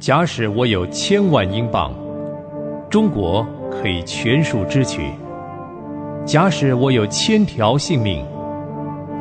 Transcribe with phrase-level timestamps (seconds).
[0.00, 1.92] 假使我有千万英镑，
[2.88, 5.02] 中国可以全数支取；
[6.24, 8.24] 假使我有千条性命，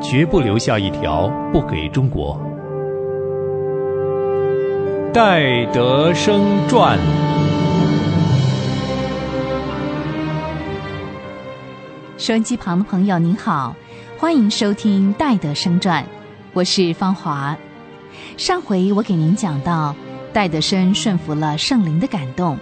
[0.01, 2.39] 绝不留下一条不给中国。
[5.13, 6.97] 戴德生传。
[12.17, 13.75] 收音机旁的朋友您好，
[14.17, 16.01] 欢迎收听《戴德生传》，
[16.53, 17.57] 我是芳华。
[18.37, 19.93] 上回我给您讲到，
[20.31, 22.57] 戴德生顺服了圣灵的感动，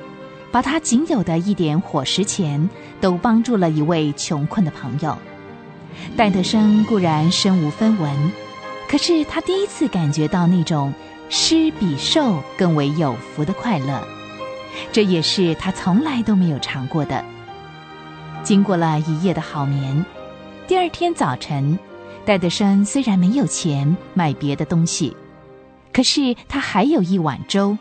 [0.51, 2.69] 把他仅有的一点伙食钱
[3.01, 5.17] 都帮助了一位穷困的朋友。
[6.15, 8.31] 戴德生固然身无分文，
[8.89, 10.93] 可是他第一次感觉到那种。
[11.29, 14.01] 施比受更为有福的快乐，
[14.93, 17.21] 这也是他从来都没有尝过的。
[18.43, 20.05] 经过了一夜的好眠，
[20.69, 21.77] 第二天早晨，
[22.23, 25.17] 戴德生虽然没有钱买别的东西，
[25.97, 27.75] 可是他还有一碗粥。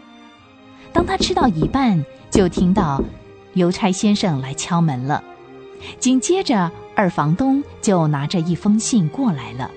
[0.90, 3.04] 当他吃到一半，就听到
[3.52, 5.22] 邮差先生来敲门了。
[6.00, 9.70] 紧接着，二房东就拿着一封信过来了。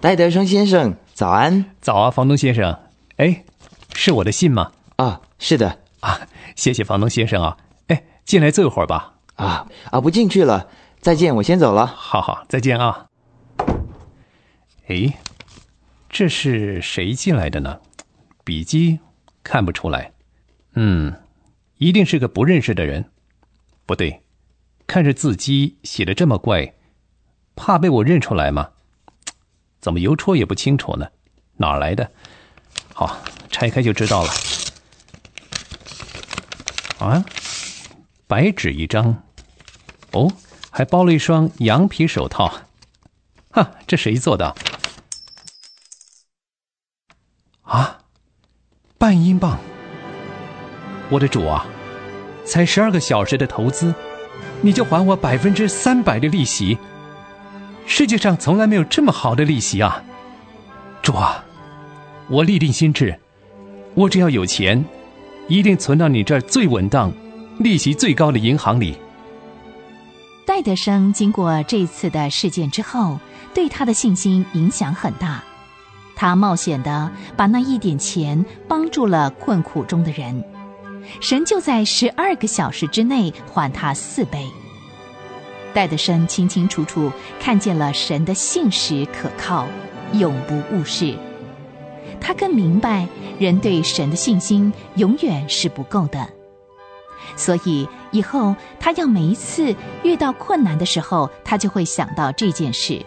[0.00, 0.94] 戴德生先生。
[1.12, 2.74] 早安，早啊，房东先生。
[3.18, 3.44] 哎，
[3.92, 4.72] 是我的信吗？
[4.96, 5.80] 啊，是的。
[6.00, 6.20] 啊，
[6.56, 7.58] 谢谢房东先生啊。
[7.88, 9.16] 哎，进来坐一会儿吧。
[9.34, 10.68] 啊啊，不进去了。
[11.02, 11.86] 再见，我先走了。
[11.86, 13.08] 好好，再见啊。
[14.88, 15.18] 哎，
[16.14, 17.80] 这是谁进来的呢？
[18.44, 19.00] 笔迹
[19.42, 20.12] 看不出来。
[20.74, 21.12] 嗯，
[21.78, 23.06] 一定是个不认识的人。
[23.84, 24.22] 不对，
[24.86, 26.74] 看着字迹写的这么怪，
[27.56, 28.70] 怕被我认出来吗？
[29.80, 31.08] 怎么邮戳也不清楚呢？
[31.56, 32.12] 哪来的？
[32.94, 33.18] 好，
[33.50, 34.30] 拆开就知道了。
[37.00, 37.24] 啊，
[38.28, 39.24] 白纸一张，
[40.12, 40.30] 哦，
[40.70, 42.60] 还包了一双羊皮手套。
[43.50, 44.54] 哈，这谁做的？
[47.64, 47.98] 啊，
[48.98, 49.58] 半英镑！
[51.08, 51.66] 我的主啊，
[52.44, 53.94] 才十二个小时的投资，
[54.60, 56.78] 你就还我百分之三百的利息？
[57.86, 60.02] 世界上从来没有这么好的利息啊，
[61.02, 61.44] 主啊！
[62.28, 63.18] 我立定心志，
[63.94, 64.84] 我只要有钱，
[65.48, 67.12] 一定存到你这儿最稳当、
[67.58, 68.96] 利息最高的银行里。
[70.46, 73.18] 戴德生经过这次的事件之后，
[73.54, 75.42] 对他的信心影响很大。
[76.16, 80.44] 他冒险的把那一点钱帮助了困苦中的人，
[81.20, 84.46] 神就在十二个小时之内还他四倍。
[85.72, 87.10] 戴德生清清楚楚
[87.40, 89.66] 看见了神的信实可靠，
[90.12, 91.16] 永不误事。
[92.20, 93.08] 他更明白
[93.38, 96.28] 人对神的信心永远是不够的，
[97.36, 103.04] 所以以后他要每一次遇到困难的时候，他就会想到这件事。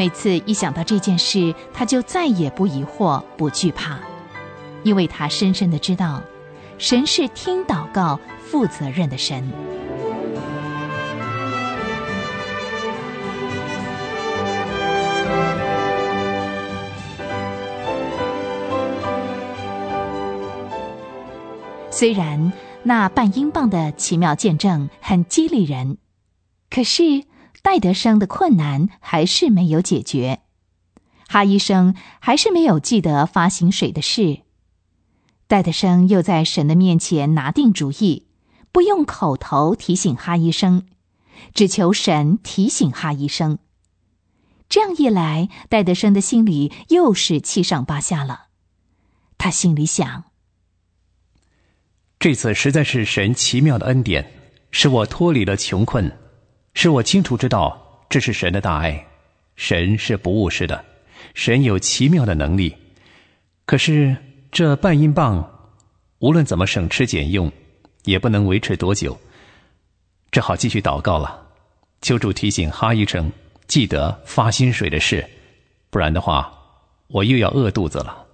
[0.00, 3.98] 每次一想到这件事，他就再也不疑惑、不惧怕，
[4.82, 6.22] 因为他深深的知道，
[6.78, 9.46] 神是听祷告、负责任的神。
[21.90, 22.50] 虽然
[22.82, 25.98] 那半英镑的奇妙见证很激励人，
[26.70, 27.02] 可是
[27.62, 30.40] 戴德生的困难还是没有解决。
[31.28, 34.40] 哈医生还是没有记得发薪水的事。
[35.46, 38.26] 戴德生又在神的面前拿定主意，
[38.72, 40.86] 不用口头提醒哈医生，
[41.54, 43.58] 只求神提醒哈医生。
[44.68, 48.46] 这样一来，戴德生的心里又是七上八下了。
[49.38, 50.24] 他心里想。
[52.18, 54.32] 这次实在是神奇妙的恩典，
[54.70, 56.16] 使我脱离了穷困，
[56.74, 59.06] 使我清楚知道这是神的大爱。
[59.56, 60.82] 神是不务实的，
[61.34, 62.74] 神有奇妙的能力。
[63.66, 64.16] 可是
[64.50, 65.46] 这半英镑，
[66.18, 67.52] 无论怎么省吃俭用，
[68.04, 69.18] 也不能维持多久。
[70.30, 71.46] 只好继续祷告了，
[72.00, 73.30] 求主提醒哈医生
[73.66, 75.28] 记得发薪水的事，
[75.90, 76.50] 不然的话，
[77.08, 78.24] 我又要饿肚子了。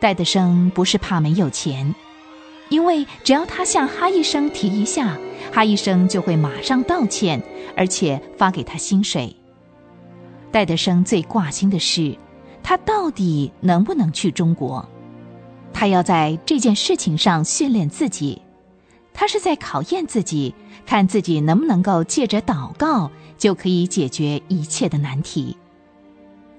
[0.00, 1.94] 戴德生不是怕没有钱。
[2.68, 5.16] 因为只要他向哈医生提一下，
[5.52, 7.42] 哈医生就会马上道歉，
[7.76, 9.34] 而且发给他薪水。
[10.50, 12.16] 戴德生最挂心的是，
[12.62, 14.86] 他到底能不能去中国？
[15.72, 18.40] 他要在这件事情上训练自己，
[19.12, 20.54] 他是在考验自己，
[20.86, 25.56] 看自己能不能够借着祷告就可以解决一切的难题。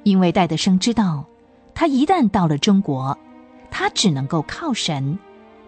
[0.03, 1.25] 因为戴德生知道，
[1.73, 3.17] 他一旦到了中国，
[3.71, 5.17] 他只能够靠神。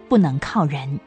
[0.09, 0.99] 不能靠人。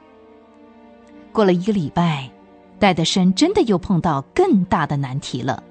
[1.33, 2.31] 过了一个礼拜，
[2.79, 5.63] 戴德生真的又碰到更大的难题了。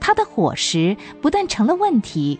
[0.00, 2.38] 他的伙食不但成了问题，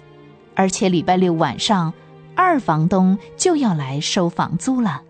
[0.56, 1.92] 而且礼拜六晚上
[2.34, 5.02] 二房东就要来收房租了。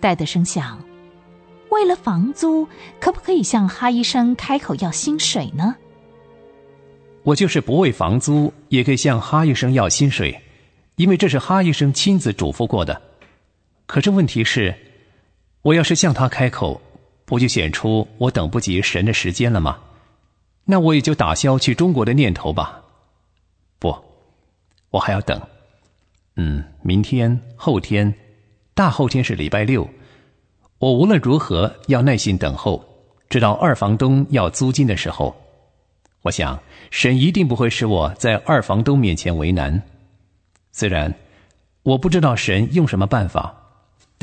[0.00, 0.78] 戴德生想，
[1.70, 2.66] 为了房租，
[3.00, 5.74] 可不可以向哈医生开口要薪水呢？
[7.22, 10.38] 我就是不为房租，也可以向哈医生要薪水，
[10.96, 13.00] 因为这是哈医生亲自嘱咐过的。
[13.86, 14.74] 可是问题是，
[15.62, 16.80] 我要是向他开口，
[17.24, 19.78] 不就显出我等不及神的时间了吗？
[20.64, 22.80] 那我也就打消去中国的念头吧。
[23.78, 23.94] 不，
[24.90, 25.40] 我还要等。
[26.36, 28.12] 嗯，明天、后天、
[28.74, 29.88] 大后天是礼拜六，
[30.78, 32.82] 我无论如何要耐心等候，
[33.28, 35.36] 直到二房东要租金的时候。
[36.22, 36.58] 我想，
[36.90, 39.82] 神一定不会使我在二房东面前为难。
[40.72, 41.14] 虽然
[41.82, 43.54] 我不知道神用什么办法，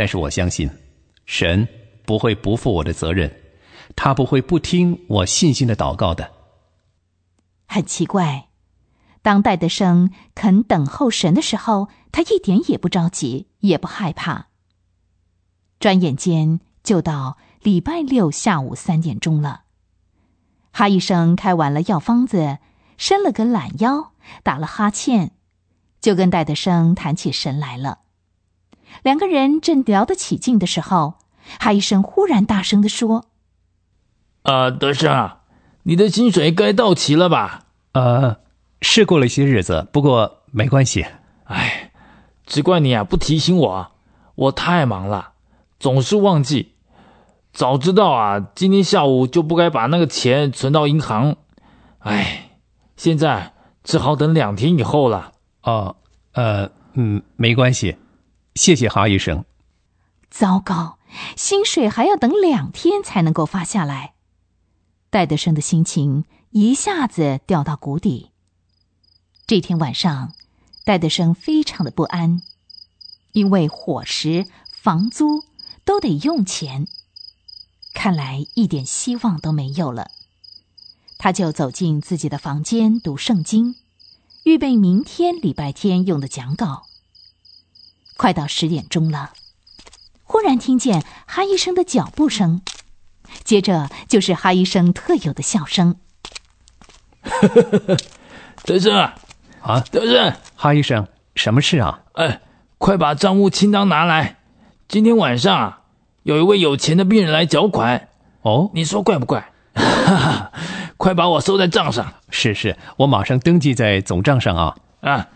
[0.02, 0.68] 但是我相信，
[1.28, 1.68] 神
[2.06, 3.32] 不会不负我的责任，
[3.96, 6.32] 他不会不听我信心的祷告的。
[7.68, 8.48] 很奇怪，
[9.22, 14.48] 当戴德生肯等候神的时候，他一点也不着急，也不害怕。
[15.80, 19.66] 转眼间就到礼拜六下午三点钟了。
[20.72, 22.58] 哈医生开完了药方子，
[22.98, 25.34] 伸了个懒腰，打了哈欠，
[26.02, 28.00] 就跟戴德生谈起神来了。
[29.04, 31.16] 两个人正聊得起劲的时候，
[31.60, 33.26] 哈医生忽然大声的说
[34.44, 35.42] ：“啊，德生啊，
[35.84, 37.64] 你的薪水该到期了吧？
[37.94, 38.38] 呃，
[38.82, 41.06] 是过了一些日子，不过没关系。
[41.46, 41.92] 哎，
[42.46, 43.92] 只怪你啊，不提醒我，
[44.36, 45.34] 我太忙了，
[45.80, 46.74] 总是忘记。”
[47.54, 51.36] 早知道啊，今天下午就不该把那个钱存到银行。
[52.00, 52.50] 哎，
[52.96, 53.52] 现在
[53.84, 55.34] 只好等两天以后了。
[55.62, 55.98] 哦，
[56.32, 57.98] 呃，嗯，没关系，
[58.62, 59.44] 谢谢哈医生。
[60.30, 61.00] 糟糕，
[61.36, 64.14] 薪水还要等两天才能够发下来。
[65.10, 68.30] 戴德生的心情一下子掉到谷底。
[69.48, 70.34] 这天晚上，
[70.86, 72.44] 戴德生非常的不安，
[73.32, 75.44] 因为伙食、房租
[75.84, 76.88] 都得用钱。
[77.96, 80.12] 看来一点希望都没有了，
[81.18, 83.78] 他就走进自己的房间读圣经，
[84.44, 86.91] 预备明天礼拜天用的讲稿。
[88.22, 89.32] 快到十点钟了，
[90.24, 92.62] 忽然听见哈医生的脚步声，
[93.44, 95.96] 接着就是哈医生特有的笑声。
[98.64, 102.02] 德胜啊，德胜，哈医生，什么事啊？
[102.14, 102.42] 哎，
[102.78, 104.38] 快把账务清单拿来，
[104.88, 105.82] 今天晚上啊。
[106.22, 108.10] 有一位有钱的病人来缴款，
[108.44, 109.52] 哦，你说怪不怪？
[110.98, 112.14] 快把我收在账上。
[112.30, 114.78] 是是，我马上登记在总账上啊。
[115.00, 115.30] 啊，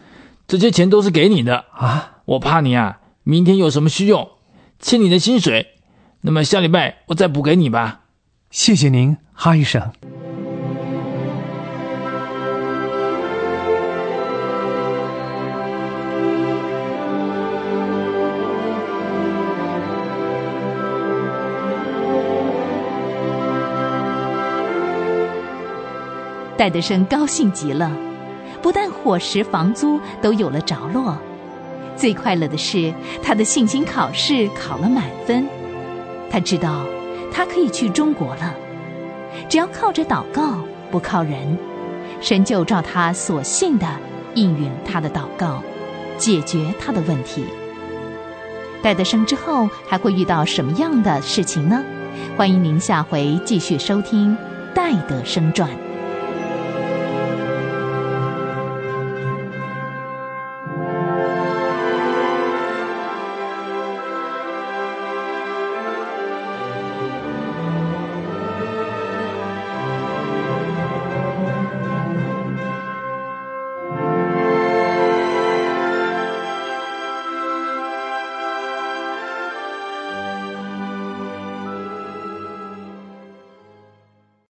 [0.48, 2.12] 这些钱都是给你的啊。
[2.26, 4.30] 我怕你啊，明天有什么需用，
[4.80, 5.76] 欠你的薪水，
[6.22, 8.02] 那么下礼拜我再补给你吧。
[8.50, 9.92] 谢谢您，哈医生。
[26.58, 27.92] 戴德生高兴极了，
[28.64, 31.16] 不但伙食、房租都有了着落，
[31.96, 32.94] 最快乐的是
[33.24, 35.48] 他的信心考试考了满分。
[36.30, 36.86] 他知道
[37.32, 38.54] 他可以去中国了，
[39.48, 40.60] 只要靠着祷告，
[40.92, 41.58] 不靠人，
[42.22, 43.88] 神就照他所信的
[44.34, 45.64] 应允他的祷告，
[46.18, 47.46] 解决他的问题。
[48.82, 51.84] 戴德生之后还会遇到什么样的事情呢？
[52.38, 54.32] 欢迎您下回继续收听
[54.74, 55.70] 《戴德生传》。